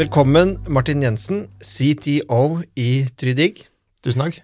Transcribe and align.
Velkommen, 0.00 0.54
Martin 0.64 1.02
Jensen, 1.04 1.42
CTO 1.60 2.62
i 2.72 3.04
Trydig. 3.20 3.66
Tusen 4.00 4.22
takk. 4.22 4.38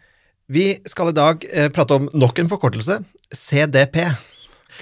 Vi 0.53 0.65
skal 0.85 1.09
i 1.09 1.15
dag 1.17 1.47
eh, 1.49 1.71
prate 1.73 1.97
om 1.97 2.11
nok 2.13 2.43
en 2.43 2.51
forkortelse, 2.51 2.99
CDP. 3.33 4.03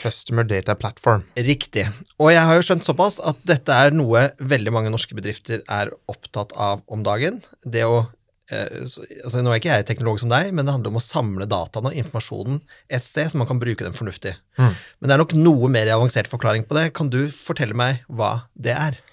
Customer 0.01 0.43
Data 0.43 0.75
Platform. 0.75 1.23
Riktig. 1.39 1.85
Og 2.19 2.33
jeg 2.35 2.43
har 2.43 2.59
jo 2.59 2.67
skjønt 2.67 2.89
såpass 2.89 3.21
at 3.23 3.39
dette 3.47 3.71
er 3.71 3.95
noe 3.95 4.25
veldig 4.43 4.75
mange 4.75 4.91
norske 4.91 5.15
bedrifter 5.15 5.63
er 5.63 5.95
opptatt 6.11 6.57
av 6.59 6.83
om 6.91 7.07
dagen. 7.07 7.39
Det 7.63 7.87
å 7.87 8.03
eh, 8.51 8.83
altså 8.83 9.47
Nå 9.47 9.55
er 9.55 9.63
ikke 9.63 9.79
jeg 9.79 9.91
teknolog 9.93 10.19
som 10.25 10.35
deg, 10.35 10.51
men 10.51 10.67
det 10.67 10.75
handler 10.75 10.97
om 10.97 10.99
å 10.99 11.07
samle 11.07 11.47
dataene 11.55 11.95
og 11.95 12.03
informasjonen 12.03 12.59
et 12.91 13.07
sted, 13.07 13.31
så 13.31 13.39
man 13.39 13.53
kan 13.53 13.63
bruke 13.63 13.87
dem 13.87 13.95
fornuftig. 13.95 14.35
Mm. 14.59 14.75
Men 14.75 15.07
det 15.07 15.21
er 15.21 15.23
nok 15.23 15.39
noe 15.39 15.71
mer 15.79 15.95
avansert 15.95 16.35
forklaring 16.35 16.67
på 16.67 16.83
det. 16.83 16.89
Kan 16.99 17.15
du 17.15 17.29
fortelle 17.31 17.79
meg 17.79 18.03
hva 18.11 18.41
det 18.59 18.75
er? 18.75 19.05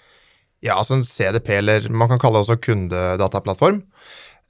Ja, 0.61 0.75
altså 0.77 0.99
en 0.99 1.05
CDP, 1.07 1.55
eller 1.57 1.88
man 1.89 2.09
kan 2.11 2.20
kalle 2.21 2.38
det 2.38 2.45
også 2.45 2.59
kundedataplattform. 2.61 3.81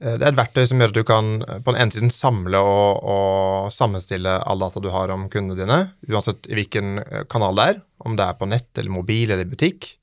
Eh, 0.02 0.18
Det 0.18 0.26
er 0.26 0.32
et 0.32 0.40
verktøy 0.40 0.66
som 0.68 0.82
gjør 0.82 0.92
at 0.92 0.98
du 0.98 1.04
kan 1.08 1.30
eh, 1.46 1.60
på 1.64 1.72
den 1.72 1.80
ene 1.84 1.94
siden 1.94 2.12
samle 2.12 2.60
og, 2.60 3.00
og 3.14 3.72
sammenstille 3.72 4.34
alle 4.42 4.68
data 4.68 4.82
du 4.84 4.90
har 4.92 5.12
om 5.14 5.28
kundene 5.32 5.56
dine, 5.58 5.78
uansett 6.10 6.50
i 6.50 6.58
hvilken 6.58 6.98
eh, 7.04 7.24
kanal 7.32 7.56
det 7.56 7.68
er, 7.72 7.80
om 8.04 8.18
det 8.18 8.26
er 8.26 8.38
på 8.40 8.50
nett 8.50 8.78
eller 8.78 8.92
mobil 8.92 9.32
eller 9.32 9.48
butikk. 9.48 9.94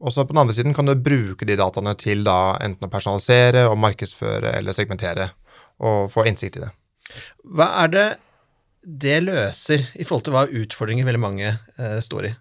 Og 0.00 0.14
så 0.14 0.24
på 0.24 0.32
den 0.32 0.40
andre 0.40 0.56
siden 0.56 0.72
kan 0.72 0.88
du 0.88 0.94
bruke 0.96 1.44
de 1.44 1.58
dataene 1.60 1.92
til 2.00 2.24
da 2.24 2.56
enten 2.64 2.86
å 2.88 2.92
personalisere 2.92 3.66
og 3.68 3.76
markedsføre 3.82 4.54
eller 4.56 4.72
segmentere, 4.72 5.28
og 5.84 6.08
få 6.12 6.24
innsikt 6.28 6.56
i 6.56 6.64
det. 6.64 6.70
Hva 7.44 7.66
er 7.82 7.92
det 7.92 8.08
det 8.80 9.18
løser 9.26 9.82
i 10.00 10.06
forhold 10.08 10.24
til 10.24 10.32
hva 10.32 10.46
utfordringer 10.62 11.04
veldig 11.04 11.20
mange 11.20 11.50
eh, 11.50 11.98
står 12.00 12.30
i? 12.30 12.32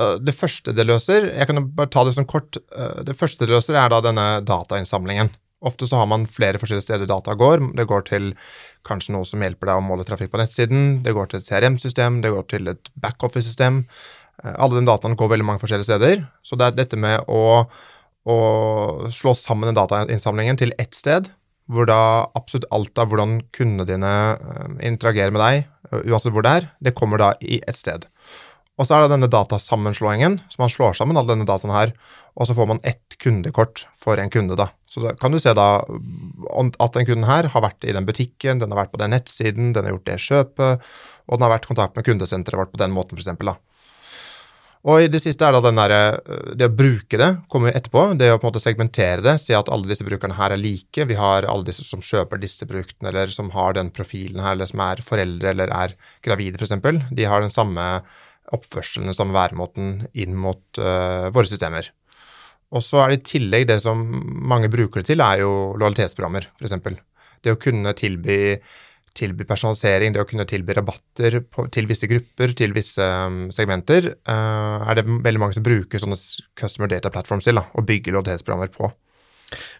Eh, 0.00 0.16
Det 0.24 0.34
første 0.34 0.72
det 0.74 0.86
løser, 0.88 1.28
jeg 1.32 1.46
kan 1.48 1.62
bare 1.76 1.90
ta 1.92 2.04
det 2.04 2.14
som 2.16 2.24
kort, 2.28 2.56
eh, 2.76 3.02
det 3.04 3.16
første 3.16 3.44
det 3.46 3.52
løser 3.52 3.76
er 3.76 3.88
da 3.92 4.00
denne 4.00 4.44
datainnsamlingen. 4.44 5.30
Ofte 5.62 5.86
så 5.86 5.96
har 6.00 6.06
man 6.10 6.26
flere 6.26 6.58
forskjellige 6.58 6.88
steder 6.88 7.06
data 7.06 7.34
går. 7.38 7.60
Det 7.76 7.86
går 7.86 8.02
til 8.08 8.32
kanskje 8.84 9.12
noe 9.14 9.24
som 9.24 9.40
hjelper 9.40 9.66
deg 9.70 9.78
å 9.78 9.84
måle 9.86 10.04
trafikk 10.04 10.32
på 10.32 10.40
nettsiden, 10.40 11.02
det 11.04 11.14
går 11.14 11.28
til 11.30 11.38
et 11.38 11.46
CRM-system, 11.46 12.20
det 12.22 12.32
går 12.32 12.48
til 12.48 12.68
et 12.68 12.90
backoffice-system. 12.98 13.84
Eh, 14.42 14.54
Alle 14.58 14.74
den 14.74 14.86
dataen 14.88 15.14
går 15.16 15.28
veldig 15.28 15.46
mange 15.46 15.60
forskjellige 15.60 15.90
steder. 15.92 16.26
Så 16.42 16.56
det 16.58 16.66
er 16.66 16.76
dette 16.82 16.96
med 16.96 17.22
å, 17.28 17.68
å 18.26 18.36
slå 19.12 19.34
sammen 19.36 19.70
den 19.70 19.78
datainnsamlingen 19.78 20.58
til 20.58 20.72
ett 20.78 20.94
sted, 20.94 21.30
hvor 21.70 21.86
da 21.86 22.26
absolutt 22.34 22.66
alt 22.72 22.98
av 22.98 23.08
hvordan 23.08 23.42
kundene 23.54 23.86
dine 23.86 24.10
interagerer 24.82 25.30
med 25.30 25.40
deg, 25.40 25.68
uansett 26.10 26.32
hvor 26.34 26.42
det 26.42 26.50
er, 26.58 26.66
det 26.82 26.94
kommer 26.98 27.18
da 27.22 27.34
i 27.40 27.60
ett 27.68 27.76
sted. 27.78 28.08
Og 28.82 28.88
så 28.88 28.96
er 28.96 29.04
det 29.04 29.12
denne 29.14 29.30
datasammenslåingen, 29.30 30.40
så 30.50 30.58
man 30.58 30.70
slår 30.72 30.96
sammen 30.98 31.18
all 31.18 31.28
denne 31.28 31.46
dataen 31.46 31.70
her, 31.70 31.92
og 32.34 32.48
så 32.48 32.56
får 32.56 32.66
man 32.66 32.80
ett 32.82 33.14
kundekort 33.22 33.84
for 33.94 34.18
en 34.18 34.32
kunde, 34.32 34.56
da. 34.58 34.72
Så 34.90 35.04
da 35.04 35.12
kan 35.14 35.30
du 35.30 35.38
se 35.38 35.52
da 35.54 35.68
at 35.86 36.96
den 36.96 37.06
kunden 37.06 37.28
her 37.28 37.46
har 37.52 37.62
vært 37.62 37.86
i 37.86 37.94
den 37.94 38.08
butikken, 38.08 38.58
den 38.58 38.74
har 38.74 38.82
vært 38.82 38.94
på 38.96 38.98
den 38.98 39.14
nettsiden, 39.14 39.70
den 39.76 39.86
har 39.86 39.94
gjort 39.94 40.08
det 40.10 40.18
kjøpet, 40.24 40.88
og 41.28 41.38
den 41.38 41.46
har 41.46 41.54
vært 41.54 41.68
i 41.68 41.70
kontakt 41.70 41.94
med 41.94 42.08
kundesenteret 42.08 42.58
vårt 42.58 42.74
på 42.74 42.82
den 42.82 42.96
måten, 42.96 43.14
for 43.14 43.22
eksempel, 43.22 43.52
da. 43.52 43.60
Og 44.82 45.04
i 45.04 45.10
det 45.10 45.20
siste 45.22 45.46
er 45.46 45.54
da 45.54 45.70
der, 45.70 45.92
øh, 46.18 46.54
det 46.58 46.66
å 46.66 46.74
bruke 46.74 47.18
det, 47.20 47.28
kommer 47.52 47.70
etterpå. 47.70 48.18
Det 48.18 48.32
å 48.32 48.38
på 48.40 48.48
en 48.48 48.50
måte 48.50 48.62
segmentere 48.62 49.22
det, 49.22 49.36
si 49.38 49.54
at 49.54 49.70
alle 49.70 49.86
disse 49.86 50.02
brukerne 50.02 50.34
her 50.34 50.56
er 50.56 50.58
like. 50.58 51.06
Vi 51.06 51.14
har 51.14 51.46
alle 51.46 51.68
disse 51.68 51.86
som 51.86 52.02
kjøper 52.02 52.42
disse 52.42 52.66
produktene, 52.66 53.12
eller 53.12 53.30
som 53.30 53.52
har 53.54 53.78
den 53.78 53.92
profilen 53.94 54.42
her, 54.42 54.56
eller 54.56 54.66
som 54.66 54.82
er 54.82 55.04
foreldre 55.06 55.54
eller 55.54 55.70
er 55.70 55.94
gravide, 56.26 56.58
f.eks. 56.58 56.74
De 57.14 57.30
har 57.30 57.46
den 57.46 57.54
samme 57.54 57.86
oppførselen, 58.52 59.10
den 59.10 59.16
samme 59.16 59.36
væremåten 59.36 60.06
inn 60.12 60.36
mot 60.38 60.62
uh, 60.80 61.28
våre 61.32 61.48
systemer. 61.48 61.90
Og 62.72 62.84
så 62.84 63.02
er 63.02 63.12
det 63.12 63.18
i 63.20 63.26
tillegg 63.34 63.66
det 63.68 63.80
som 63.84 64.00
mange 64.48 64.70
bruker 64.72 65.02
det 65.02 65.10
til, 65.12 65.24
er 65.24 65.42
jo 65.42 65.52
lojalitetsprogrammer, 65.80 66.48
f.eks. 66.56 67.02
Det 67.42 67.52
å 67.52 67.60
kunne 67.60 67.92
tilby 67.98 68.38
tilby 69.18 69.44
personalisering, 69.48 70.14
det 70.14 70.22
å 70.22 70.28
kunne 70.28 70.46
tilby 70.48 70.76
rabatter 70.78 71.38
på, 71.44 71.66
til 71.74 71.88
visse 71.90 72.08
grupper, 72.08 72.54
til 72.56 72.72
visse 72.76 73.04
um, 73.04 73.44
segmenter, 73.54 74.12
uh, 74.28 74.88
er 74.88 74.98
det 74.98 75.04
veldig 75.04 75.42
mange 75.42 75.56
som 75.56 75.66
bruker 75.66 76.00
sånne 76.00 76.16
customer 76.58 76.90
data 76.92 77.12
platforms 77.12 77.48
til, 77.48 77.60
da, 77.60 77.66
og 77.76 77.86
bygger 77.88 78.16
lojalitetsprogrammer 78.16 78.72
på. 78.72 78.88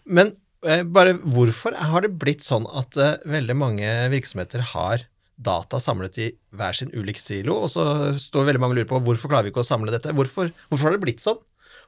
Men 0.05 0.35
eh, 0.67 0.83
bare 0.85 1.15
hvorfor 1.17 1.73
har 1.73 2.05
det 2.05 2.13
blitt 2.21 2.45
sånn 2.45 2.67
at 2.69 2.99
uh, 2.99 3.15
veldig 3.25 3.57
mange 3.57 3.95
virksomheter 4.13 4.67
har 4.75 5.07
data 5.35 5.79
samlet 5.81 6.19
i 6.21 6.27
hver 6.53 6.77
sin 6.77 6.91
ulik 6.93 7.19
silo, 7.21 7.57
og 7.65 7.71
så 7.73 7.85
står 8.17 8.49
veldig 8.49 8.61
mange 8.61 8.75
og 8.75 8.81
lurer 8.81 8.91
på 8.91 9.01
hvorfor 9.07 9.31
klarer 9.31 9.47
vi 9.47 9.53
ikke 9.53 9.63
å 9.63 9.67
samle 9.67 9.93
dette? 9.93 10.13
Hvorfor, 10.15 10.51
hvorfor 10.69 10.89
har 10.89 10.97
det 10.97 11.03
blitt 11.05 11.23
sånn? 11.23 11.41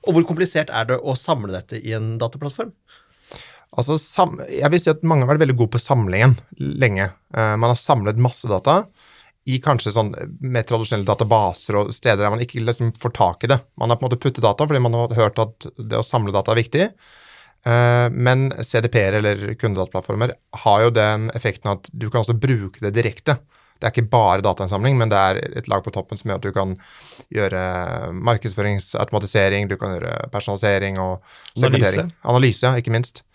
Og 0.06 0.16
hvor 0.16 0.28
komplisert 0.30 0.72
er 0.74 0.90
det 0.90 1.00
å 1.00 1.16
samle 1.18 1.54
dette 1.56 1.80
i 1.82 1.94
en 1.98 2.16
dataplattform? 2.22 2.74
Altså, 3.76 3.98
jeg 4.48 4.72
vil 4.72 4.82
si 4.82 4.92
at 4.92 5.04
mange 5.04 5.26
har 5.26 5.34
vært 5.34 5.44
veldig 5.44 5.58
gode 5.60 5.76
på 5.76 5.84
samlingen 5.84 6.36
lenge. 6.58 7.10
Eh, 7.36 7.56
man 7.60 7.72
har 7.74 7.80
samlet 7.80 8.22
masse 8.22 8.48
data 8.48 8.84
i 9.46 9.60
kanskje 9.62 9.94
sånn 9.94 10.14
mer 10.42 10.66
tradisjonelle 10.66 11.06
databaser 11.06 11.78
og 11.78 11.92
steder 11.94 12.24
der 12.24 12.34
man 12.34 12.42
ikke 12.42 12.64
liksom 12.64 12.94
får 12.98 13.14
tak 13.18 13.46
i 13.46 13.52
det. 13.52 13.60
Man 13.78 13.92
har 13.92 14.00
på 14.00 14.06
en 14.06 14.10
måte 14.10 14.22
puttet 14.22 14.46
data 14.46 14.66
fordi 14.66 14.82
man 14.82 14.96
har 14.98 15.14
hørt 15.18 15.42
at 15.44 15.68
det 15.78 16.00
å 16.00 16.06
samle 16.06 16.34
data 16.34 16.54
er 16.54 16.62
viktig. 16.64 16.88
Eh, 17.66 18.08
men 18.14 18.52
CDP-er 18.62 19.20
eller 19.20 19.46
kundedataplattformer 19.58 20.36
har 20.66 20.86
jo 20.86 20.94
den 20.94 21.30
effekten 21.38 21.74
at 21.74 21.90
du 21.92 22.10
kan 22.12 22.22
også 22.22 22.38
bruke 22.38 22.84
det 22.84 22.94
direkte. 22.98 23.40
Det 23.76 23.90
er 23.90 23.92
ikke 23.92 24.12
bare 24.14 24.44
datainnsamling, 24.46 24.96
men 25.00 25.12
det 25.12 25.20
er 25.20 25.40
et 25.60 25.68
lag 25.68 25.84
på 25.84 25.92
toppen 25.92 26.20
som 26.20 26.30
gjør 26.32 26.40
at 26.40 26.46
du 26.46 26.54
kan 26.56 26.76
gjøre 27.36 27.64
markedsføringsautomatisering, 28.30 29.68
du 29.68 29.76
kan 29.82 29.98
gjøre 29.98 30.30
personalisering 30.32 31.02
og 31.02 31.26
segmentering. 31.58 32.14
Analyse, 32.24 32.72
ikke 32.80 32.94
minst. 32.96 33.26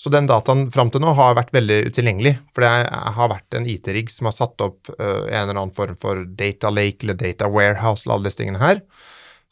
Så 0.00 0.10
den 0.10 0.26
dataen 0.26 0.64
fram 0.74 0.88
til 0.90 1.02
nå 1.04 1.12
har 1.14 1.36
vært 1.38 1.52
veldig 1.54 1.76
utilgjengelig. 1.92 2.32
For 2.54 2.64
det 2.64 2.70
har 3.18 3.30
vært 3.30 3.58
en 3.58 3.68
IT-rigg 3.70 4.10
som 4.10 4.26
har 4.30 4.34
satt 4.34 4.64
opp 4.64 4.90
øh, 4.96 5.28
en 5.28 5.44
eller 5.44 5.58
annen 5.58 5.74
form 5.76 5.98
for 6.00 6.24
data 6.38 6.72
lake 6.72 7.04
eller 7.04 7.18
data 7.20 7.50
warehouse 7.52 8.08
alle 8.10 8.26
disse 8.26 8.40
tingene 8.40 8.62
her, 8.62 8.80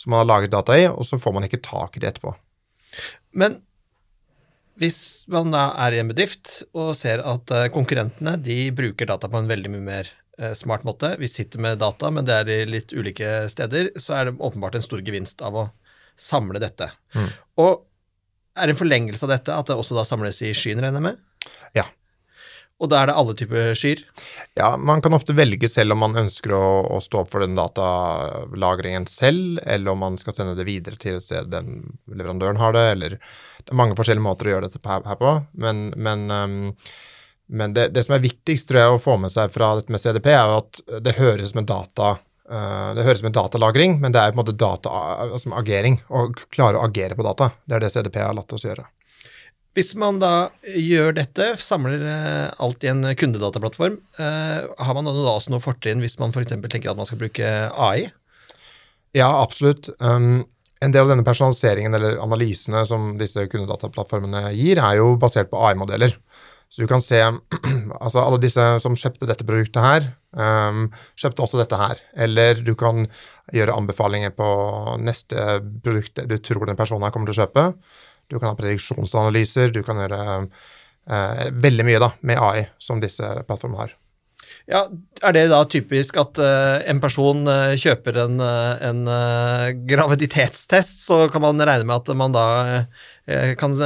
som 0.00 0.14
man 0.14 0.24
har 0.24 0.30
laget 0.32 0.54
data 0.54 0.78
i, 0.78 0.88
og 0.90 1.06
så 1.06 1.20
får 1.20 1.36
man 1.36 1.46
ikke 1.46 1.62
tak 1.62 1.98
i 1.98 2.02
det 2.02 2.14
etterpå. 2.14 2.32
Men 3.38 3.60
hvis 4.80 5.28
man 5.30 5.52
da 5.52 5.66
er 5.84 5.94
i 5.94 6.00
en 6.00 6.08
bedrift 6.08 6.62
og 6.72 6.94
ser 6.96 7.20
at 7.26 7.52
eh, 7.52 7.68
konkurrentene 7.74 8.36
de 8.40 8.70
bruker 8.72 9.10
data 9.10 9.28
på 9.28 9.42
en 9.42 9.50
veldig 9.50 9.72
mye 9.74 9.84
mer 9.84 10.08
eh, 10.40 10.54
smart 10.56 10.86
måte, 10.88 11.12
vi 11.20 11.28
sitter 11.28 11.60
med 11.60 11.82
data, 11.82 12.08
men 12.14 12.24
det 12.28 12.38
er 12.38 12.52
i 12.54 12.58
litt 12.68 12.94
ulike 12.96 13.44
steder, 13.52 13.92
så 14.00 14.16
er 14.16 14.30
det 14.30 14.38
åpenbart 14.40 14.78
en 14.78 14.86
stor 14.86 15.04
gevinst 15.04 15.44
av 15.44 15.58
å 15.60 15.68
samle 16.20 16.62
dette. 16.62 16.88
Mm. 17.12 17.28
Og 17.60 17.84
er 18.56 18.68
det 18.68 18.74
en 18.74 18.80
forlengelse 18.80 19.28
av 19.28 19.34
dette 19.36 19.56
at 19.56 19.68
det 19.68 19.76
også 19.78 19.98
da 19.98 20.06
samles 20.08 20.40
i 20.44 20.54
skyen, 20.56 20.80
regner 20.82 21.00
jeg 21.00 21.08
med? 21.10 21.50
Ja. 21.76 21.86
Og 22.80 22.88
da 22.88 23.02
er 23.02 23.10
det 23.10 23.16
alle 23.20 23.34
typer 23.36 23.74
skyer? 23.76 24.00
Ja, 24.56 24.72
man 24.80 25.02
kan 25.04 25.12
ofte 25.16 25.36
velge 25.36 25.68
selv 25.68 25.92
om 25.94 26.00
man 26.00 26.16
ønsker 26.16 26.54
å, 26.56 26.64
å 26.96 27.00
stå 27.04 27.22
opp 27.22 27.32
for 27.34 27.44
den 27.44 27.58
datalagringen 27.58 29.04
selv, 29.10 29.60
eller 29.66 29.92
om 29.92 30.00
man 30.00 30.16
skal 30.20 30.36
sende 30.36 30.56
det 30.56 30.64
videre 30.68 30.96
til 31.00 31.18
et 31.18 31.26
sted 31.26 31.50
den 31.52 31.82
leverandøren 32.08 32.60
har 32.60 32.74
det, 32.76 32.86
eller 32.94 33.18
Det 33.20 33.68
er 33.68 33.76
mange 33.76 33.96
forskjellige 33.98 34.24
måter 34.24 34.48
å 34.48 34.54
gjøre 34.54 34.70
dette 34.70 34.80
her, 34.88 35.20
på, 35.20 35.34
men, 35.60 35.90
men, 35.96 36.24
um, 36.32 36.56
men 37.52 37.76
det, 37.76 37.90
det 37.92 38.06
som 38.06 38.16
er 38.16 38.24
viktigst 38.24 38.70
tror 38.70 38.80
jeg 38.80 38.94
å 38.94 39.02
få 39.02 39.18
med 39.20 39.34
seg 39.34 39.52
fra 39.52 39.74
dette 39.76 39.92
med 39.92 40.00
CDP, 40.00 40.30
er 40.32 40.48
jo 40.48 40.60
at 40.62 40.80
det 41.04 41.18
høres 41.18 41.52
en 41.52 41.68
data 41.68 42.14
uh, 42.16 42.96
det 42.96 43.04
høres 43.04 43.20
som 43.20 43.28
en 43.28 43.36
datalagring, 43.36 43.98
men 44.00 44.16
det 44.16 44.22
er 44.22 44.32
på 44.32 44.38
en 44.38 44.40
måte 44.40 44.56
data, 44.56 44.94
altså 45.26 45.52
agering, 45.60 46.00
å 46.08 46.30
klare 46.48 46.80
å 46.80 46.88
agere 46.88 47.18
på 47.18 47.28
data. 47.28 47.52
Det 47.60 47.76
er 47.76 47.84
det 47.84 47.92
CDP 47.92 48.22
har 48.24 48.40
latt 48.40 48.56
oss 48.56 48.64
gjøre. 48.64 48.88
Hvis 49.78 49.92
man 49.94 50.18
da 50.18 50.50
gjør 50.66 51.14
dette, 51.14 51.52
samler 51.62 52.02
eh, 52.02 52.46
alt 52.58 52.82
i 52.82 52.90
en 52.90 53.04
kundedataplattform, 53.16 54.00
eh, 54.18 54.64
har 54.66 54.96
man 54.96 55.06
da 55.06 55.14
også 55.30 55.52
noe 55.54 55.62
fortrinn 55.62 56.02
hvis 56.02 56.18
man 56.18 56.34
f.eks. 56.34 56.56
tenker 56.66 56.90
at 56.90 56.98
man 56.98 57.06
skal 57.06 57.20
bruke 57.20 57.52
AI? 57.70 58.08
Ja, 59.14 59.30
absolutt. 59.30 59.92
Um, 60.02 60.42
en 60.82 60.94
del 60.94 61.04
av 61.04 61.12
denne 61.12 61.26
personaliseringen 61.26 61.94
eller 61.94 62.18
analysene 62.22 62.82
som 62.88 63.12
disse 63.20 63.46
kundedataplattformene 63.52 64.48
gir, 64.56 64.80
er 64.82 64.98
jo 64.98 65.14
basert 65.20 65.52
på 65.52 65.62
AI-modeller. 65.68 66.16
Så 66.70 66.82
du 66.82 66.90
kan 66.90 67.02
se 67.02 67.18
altså 68.04 68.22
alle 68.22 68.42
disse 68.42 68.66
som 68.82 68.98
kjøpte 68.98 69.26
dette 69.30 69.46
produktet 69.46 69.82
her, 69.82 70.12
um, 70.34 70.86
kjøpte 71.18 71.46
også 71.46 71.62
dette 71.62 71.78
her. 71.78 72.02
Eller 72.26 72.62
du 72.62 72.76
kan 72.78 73.08
gjøre 73.54 73.74
anbefalinger 73.78 74.34
på 74.34 74.50
neste 75.02 75.58
produkt 75.84 76.22
du 76.30 76.38
tror 76.38 76.70
den 76.70 76.78
personen 76.78 77.06
her 77.06 77.14
kommer 77.14 77.30
til 77.30 77.38
å 77.38 77.44
kjøpe. 77.44 77.66
Du 78.30 78.38
kan 78.38 78.52
ha 78.52 78.58
prediksjonsanalyser, 78.58 79.74
du 79.74 79.82
kan 79.86 79.98
gjøre 80.00 80.20
eh, 80.40 81.48
veldig 81.66 81.88
mye 81.88 82.02
da, 82.02 82.12
med 82.26 82.38
AI 82.40 82.68
som 82.78 83.02
disse 83.02 83.26
plattformene 83.48 83.84
har. 83.84 83.96
Ja, 84.70 84.84
Er 85.22 85.34
det 85.34 85.48
da 85.50 85.60
typisk 85.68 86.16
at 86.20 86.38
uh, 86.40 86.80
en 86.88 87.00
person 87.02 87.42
uh, 87.48 87.74
kjøper 87.78 88.20
en, 88.24 88.38
en 88.40 89.00
eh, 89.10 89.66
graviditetstest, 89.88 91.02
så 91.06 91.24
kan 91.32 91.42
man 91.44 91.60
regne 91.60 91.86
med 91.88 91.96
at 91.98 92.16
man 92.18 92.34
da 92.34 92.46
kan 93.60 93.76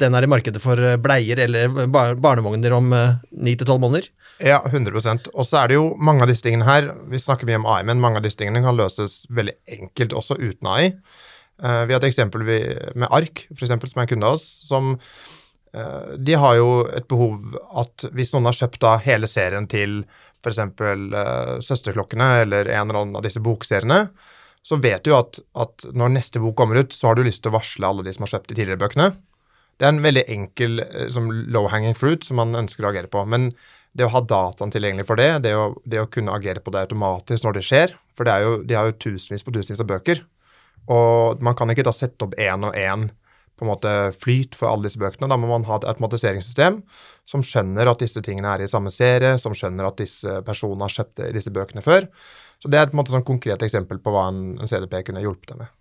Den 0.00 0.14
er 0.16 0.24
i 0.24 0.28
markedet 0.30 0.62
for 0.62 0.80
bleier 1.04 1.42
eller 1.44 1.74
bar 1.92 2.14
barnevogner 2.16 2.72
om 2.72 2.88
ni 2.88 3.52
til 3.52 3.68
tolv 3.68 3.82
måneder? 3.82 4.06
Ja, 4.40 4.62
100% 4.64 5.28
Og 5.34 5.44
så 5.44 5.58
er 5.60 5.68
det 5.68 5.76
jo 5.76 5.90
mange 6.00 6.24
av 6.24 6.30
disse 6.30 6.46
tingene 6.46 6.64
her 6.64 6.88
Vi 7.12 7.20
snakker 7.20 7.48
mye 7.48 7.58
om 7.60 7.68
AI, 7.68 7.82
men 7.90 8.00
mange 8.00 8.22
av 8.22 8.24
disse 8.24 8.40
tingene 8.40 8.64
kan 8.64 8.78
løses 8.78 9.26
veldig 9.28 9.58
enkelt 9.76 10.16
også 10.16 10.38
uten 10.40 10.70
AI. 10.72 10.88
Eh, 11.62 11.82
vi 11.88 11.94
har 11.94 12.02
et 12.02 12.10
eksempel 12.10 12.44
med 12.44 13.08
Ark, 13.08 13.46
for 13.54 13.64
eksempel, 13.64 13.90
som 13.90 14.00
er 14.00 14.06
en 14.06 14.12
kunde 14.12 14.28
av 14.28 14.36
oss, 14.36 14.46
som 14.68 14.94
eh, 15.72 16.14
de 16.18 16.36
har 16.36 16.56
jo 16.58 16.70
et 16.90 17.06
behov 17.08 17.56
at 17.82 18.08
hvis 18.16 18.34
noen 18.34 18.50
har 18.50 18.58
kjøpt 18.58 18.82
da 18.84 18.96
hele 19.04 19.30
serien 19.30 19.68
til 19.70 20.02
f.eks. 20.44 20.60
Uh, 20.78 21.56
Søsterklokkene 21.64 22.26
eller 22.44 22.68
en 22.70 22.84
eller 22.84 23.00
annen 23.00 23.18
av 23.18 23.24
disse 23.24 23.42
bokseriene, 23.42 24.04
så 24.66 24.78
vet 24.82 25.06
du 25.06 25.12
at, 25.16 25.40
at, 25.58 25.86
når 25.94 26.12
neste 26.14 26.42
bok 26.42 26.56
kommer 26.58 26.82
ut, 26.82 26.94
så 26.94 27.08
har 27.10 27.18
du 27.18 27.24
lyst 27.26 27.42
til 27.42 27.52
å 27.52 27.56
varsle 27.56 27.88
alle 27.88 28.04
de 28.06 28.14
som 28.14 28.26
har 28.26 28.36
kjøpt 28.36 28.50
de 28.50 28.58
tidligere 28.58 28.82
bøkene. 28.82 29.08
Det 29.76 29.86
er 29.86 29.92
en 29.92 30.04
veldig 30.04 30.24
enkel 30.32 30.80
som 31.12 31.28
low-hanging 31.30 31.96
fruit 31.98 32.24
som 32.24 32.38
man 32.40 32.54
ønsker 32.58 32.86
å 32.86 32.90
agere 32.90 33.10
på. 33.12 33.22
Men 33.28 33.50
det 33.96 34.06
å 34.06 34.12
ha 34.14 34.22
dataen 34.24 34.72
tilgjengelig 34.72 35.06
for 35.08 35.20
det, 35.20 35.28
det 35.44 35.52
å, 35.56 35.68
det 35.88 36.00
å 36.02 36.08
kunne 36.10 36.34
agere 36.34 36.62
på 36.64 36.72
det 36.74 36.86
automatisk 36.86 37.46
når 37.46 37.58
det 37.58 37.66
skjer 37.68 37.94
For 38.16 38.28
jo, 38.42 38.56
de 38.64 38.76
har 38.76 38.88
jo 38.88 38.96
tusenvis 39.06 39.44
på 39.44 39.52
tusenvis 39.54 39.82
av 39.84 39.90
bøker. 39.90 40.22
Og 40.92 41.42
man 41.44 41.56
kan 41.58 41.70
ikke 41.72 41.86
da 41.86 41.94
sette 41.94 42.26
opp 42.26 42.36
én 42.40 42.66
og 42.66 42.76
én 42.78 43.08
på 43.56 43.64
en 43.64 43.70
måte 43.70 43.92
flyt 44.20 44.56
for 44.56 44.68
alle 44.68 44.86
disse 44.86 45.00
bøkene. 45.00 45.30
Da 45.32 45.38
må 45.40 45.48
man 45.48 45.64
ha 45.68 45.78
et 45.78 45.86
automatiseringssystem 45.88 46.82
som 47.28 47.44
skjønner 47.44 47.88
at 47.88 48.02
disse 48.04 48.20
tingene 48.24 48.52
er 48.52 48.64
i 48.64 48.68
samme 48.70 48.92
serie, 48.92 49.36
som 49.40 49.56
skjønner 49.56 49.88
at 49.88 50.02
disse 50.02 50.40
personene 50.46 50.84
har 50.84 50.92
kjøpt 50.92 51.24
disse 51.34 51.52
bøkene 51.54 51.84
før. 51.84 52.10
Så 52.60 52.72
det 52.72 52.80
er 52.80 52.88
et 52.88 53.12
sånn 53.12 53.24
konkret 53.26 53.64
eksempel 53.64 54.00
på 54.02 54.12
hva 54.12 54.28
en, 54.28 54.60
CDP 54.68 55.00
kunne 55.08 55.24
hjulpet 55.24 55.54
deg 55.54 55.64
med. 55.64 55.72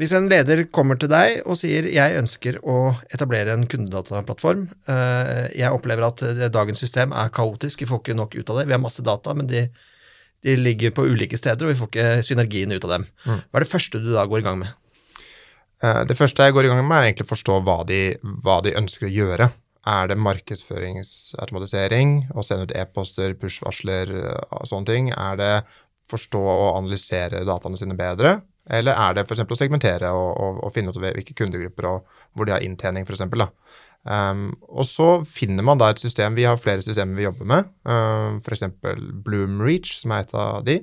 Hvis 0.00 0.14
en 0.16 0.30
leder 0.30 0.64
kommer 0.72 0.96
til 0.98 1.10
deg 1.12 1.42
og 1.44 1.58
sier 1.60 1.84
jeg 1.90 2.16
ønsker 2.18 2.56
å 2.64 2.94
etablere 3.12 3.52
en 3.52 3.66
kundedataplattform, 3.70 4.64
eh, 4.88 5.50
jeg 5.58 5.74
opplever 5.74 6.06
at 6.06 6.22
dagens 6.54 6.80
system 6.80 7.12
er 7.12 7.34
kaotisk, 7.34 7.82
vi 7.82 7.90
får 7.90 8.00
ikke 8.00 8.16
nok 8.18 8.38
ut 8.38 8.50
av 8.54 8.62
det, 8.62 8.70
vi 8.70 8.74
har 8.78 8.82
masse 8.82 9.04
data, 9.04 9.34
men 9.36 9.50
de, 9.50 9.66
de 10.42 10.56
ligger 10.58 10.90
på 10.94 11.06
ulike 11.06 11.38
steder, 11.38 11.66
og 11.66 11.72
vi 11.72 11.78
får 11.78 11.90
ikke 11.90 12.26
synergien 12.26 12.72
ut 12.74 12.86
av 12.88 12.96
dem. 12.96 13.04
Mm. 13.26 13.40
Hva 13.46 13.60
er 13.60 13.64
det 13.66 13.72
første 13.72 14.00
du 14.02 14.08
da 14.14 14.24
går 14.28 14.42
i 14.42 14.46
gang 14.46 14.58
med? 14.62 14.70
Eh, 15.82 16.02
det 16.08 16.18
første 16.18 16.46
jeg 16.46 16.56
går 16.56 16.64
i 16.66 16.72
gang 16.72 16.82
med, 16.82 16.96
er 16.96 17.04
egentlig 17.10 17.28
å 17.28 17.34
forstå 17.34 17.54
hva 17.66 17.78
de, 17.88 18.00
hva 18.44 18.56
de 18.64 18.76
ønsker 18.78 19.06
å 19.08 19.14
gjøre. 19.14 19.46
Er 19.92 20.04
det 20.10 20.22
markedsføringsautomatisering, 20.22 22.08
å 22.38 22.44
sende 22.46 22.68
ut 22.68 22.76
e-poster, 22.78 23.34
push-varsler 23.38 24.06
og 24.14 24.68
sånne 24.70 24.86
ting? 24.86 25.10
Er 25.10 25.34
det 25.40 25.54
forstå 26.12 26.42
og 26.42 26.76
analysere 26.76 27.42
dataene 27.48 27.78
sine 27.80 27.96
bedre? 27.98 28.40
Eller 28.70 28.94
er 28.94 29.16
det 29.16 29.24
f.eks. 29.26 29.42
å 29.42 29.58
segmentere 29.58 30.12
og, 30.14 30.28
og, 30.38 30.60
og, 30.62 30.72
finne 30.74 30.92
ut 30.92 31.00
hvilke 31.02 31.34
kundegrupper 31.34 31.88
og 31.90 32.20
hvor 32.36 32.46
de 32.46 32.54
har 32.54 32.62
inntjening, 32.62 33.06
f.eks. 33.08 33.24
Um, 34.02 34.52
og 34.70 34.86
så 34.86 35.08
finner 35.26 35.66
man 35.66 35.78
da 35.78 35.92
et 35.92 36.00
system 36.02 36.34
Vi 36.34 36.42
har 36.42 36.58
flere 36.58 36.82
systemer 36.82 37.14
vi 37.14 37.26
jobber 37.26 37.48
med, 37.48 37.72
um, 37.86 38.38
f.eks. 38.42 38.68
Bloomreach, 39.26 39.96
som 39.98 40.14
er 40.14 40.26
et 40.26 40.36
av 40.38 40.62
de. 40.66 40.78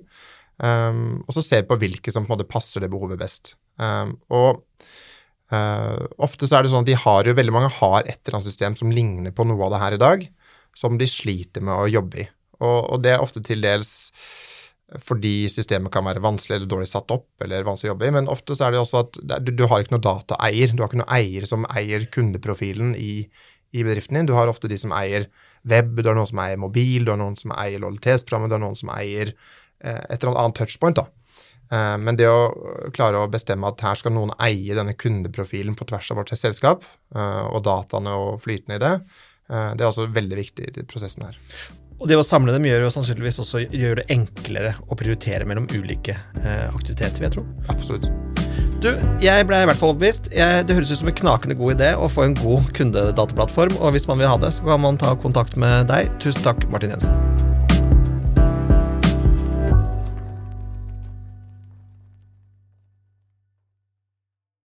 Um, 0.60 1.22
og 1.24 1.38
så 1.38 1.44
ser 1.46 1.64
vi 1.64 1.70
på 1.72 1.80
hvilke 1.86 2.12
som 2.12 2.28
på 2.28 2.34
en 2.34 2.38
måte 2.38 2.50
passer 2.52 2.84
det 2.84 2.92
behovet 2.92 3.22
best. 3.22 3.54
Um, 3.80 4.18
og 4.36 4.60
uh, 5.56 6.04
ofte 6.20 6.50
så 6.50 6.60
er 6.60 6.68
det 6.68 6.74
sånn 6.74 6.84
at 6.84 6.92
de 6.92 7.00
har 7.00 7.32
jo, 7.32 7.38
veldig 7.38 7.56
mange 7.56 7.72
har 7.80 8.02
et 8.04 8.20
eller 8.20 8.40
annet 8.40 8.50
system 8.52 8.76
som 8.80 8.92
ligner 8.92 9.36
på 9.36 9.48
noe 9.48 9.68
av 9.68 9.76
det 9.76 9.84
her 9.86 9.96
i 9.96 10.04
dag, 10.04 10.28
som 10.76 11.00
de 11.00 11.08
sliter 11.08 11.64
med 11.64 11.76
å 11.76 11.88
jobbe 11.92 12.26
i. 12.26 12.30
Og, 12.60 12.80
og 12.92 13.04
det 13.04 13.16
er 13.16 13.24
ofte 13.24 13.40
til 13.44 13.64
dels 13.64 14.12
fordi 14.98 15.44
systemet 15.52 15.94
kan 15.94 16.08
være 16.08 16.24
vanskelig 16.24 16.58
eller 16.58 16.72
dårlig 16.72 16.90
satt 16.90 17.12
opp 17.14 17.44
eller 17.46 17.68
vanskelig 17.68 17.92
å 17.92 17.94
jobbe 17.94 18.10
i. 18.10 18.14
Men 18.16 18.32
ofte 18.32 18.58
så 18.58 18.68
er 18.68 18.74
det 18.74 18.82
også 18.82 19.04
at 19.04 19.20
du, 19.46 19.52
du 19.54 19.66
har 19.70 19.84
ikke 19.84 19.96
noe 19.98 20.06
dataeier. 20.06 20.74
Du 20.74 20.82
har 20.82 20.90
ikke 20.90 21.04
noe 21.04 21.20
eier 21.20 21.46
som 21.50 21.68
eier 21.70 22.08
kundeprofilen 22.14 22.96
i, 22.98 23.14
i, 23.72 23.84
bedriften 23.84 24.18
din. 24.18 24.30
Du 24.30 24.36
har 24.38 24.50
ofte 24.50 24.72
de 24.72 24.80
som 24.82 24.96
eier 24.98 25.30
web, 25.70 25.94
du 26.00 26.10
har 26.10 26.18
noen 26.18 26.30
som 26.30 26.42
eier 26.42 26.60
mobil, 26.62 27.06
du 27.06 27.14
har 27.14 27.22
noen 27.22 27.38
som 27.40 27.54
eier 27.58 27.82
lojalitetsprogrammet, 27.84 28.50
du 28.50 28.58
har 28.58 28.66
noen 28.66 28.80
som 28.80 28.94
eier 28.96 29.34
eh, 29.36 30.04
et 30.10 30.18
eller 30.18 30.40
annet 30.42 30.58
touchpoint. 30.58 31.02
da. 31.04 31.10
Eh, 31.70 31.98
men 32.02 32.18
det 32.18 32.30
å 32.30 32.90
klare 32.96 33.22
å 33.22 33.30
bestemme 33.30 33.70
at 33.70 33.84
her 33.86 34.00
skal 34.00 34.16
noen 34.16 34.34
eie 34.42 34.78
denne 34.78 34.96
kundeprofilen 34.98 35.78
på 35.78 35.86
tvers 35.90 36.10
av 36.14 36.22
vårt 36.22 36.34
selskap, 36.34 36.88
eh, 37.16 37.44
og 37.46 37.62
dataene 37.68 38.16
og 38.18 38.42
flytende 38.46 38.80
i 38.80 38.84
det, 38.86 38.96
eh, 39.52 39.70
det 39.76 39.86
er 39.86 39.92
også 39.92 40.10
veldig 40.16 40.42
viktig 40.42 40.72
i 40.74 40.88
prosessen 40.90 41.30
her. 41.30 41.38
Og 42.00 42.08
det 42.08 42.16
å 42.16 42.24
samle 42.24 42.54
dem 42.56 42.66
gjør 42.68 42.86
jo 42.86 42.92
sannsynligvis 42.96 43.42
også 43.44 43.66
gjør 43.68 44.00
det 44.00 44.06
enklere 44.14 44.76
å 44.88 44.98
prioritere 45.00 45.48
mellom 45.48 45.68
ulike 45.76 46.16
eh, 46.16 46.68
aktiviteter, 46.72 47.20
vil 47.20 47.28
jeg 47.28 47.36
tro. 47.38 47.46
Absolutt. 47.72 48.08
Du, 48.80 48.94
jeg 49.20 49.48
ble 49.48 49.58
i 49.60 49.68
hvert 49.68 49.80
fall 49.80 49.92
overbevist. 49.92 50.30
det 50.32 50.76
høres 50.76 50.94
ut 50.94 51.02
som 51.02 51.12
en 51.12 51.18
knakende 51.20 51.58
god 51.60 51.76
idé 51.76 51.90
å 52.00 52.08
få 52.08 52.30
en 52.30 52.38
god 52.40 52.72
kundedataplattform, 52.78 53.76
og 53.84 53.92
hvis 53.96 54.08
man 54.08 54.24
vil 54.24 54.32
ha 54.32 54.40
det, 54.40 54.54
så 54.56 54.70
kan 54.72 54.86
man 54.86 55.02
ta 55.02 55.12
kontakt 55.20 55.60
med 55.60 55.92
deg. 55.92 56.08
Tusen 56.24 56.48
takk, 56.48 56.64
Martin 56.72 56.96
Jensen. 56.96 57.29